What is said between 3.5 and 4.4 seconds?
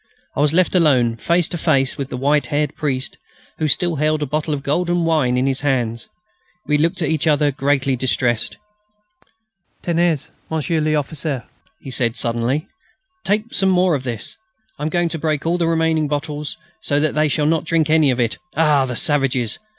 who still held a